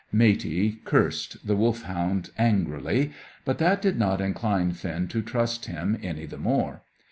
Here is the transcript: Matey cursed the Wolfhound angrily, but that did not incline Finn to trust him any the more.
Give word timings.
Matey 0.11 0.79
cursed 0.83 1.45
the 1.45 1.55
Wolfhound 1.55 2.31
angrily, 2.35 3.11
but 3.45 3.59
that 3.59 3.83
did 3.83 3.99
not 3.99 4.19
incline 4.19 4.71
Finn 4.71 5.07
to 5.09 5.21
trust 5.21 5.65
him 5.65 5.95
any 6.01 6.25
the 6.25 6.39
more. 6.39 6.81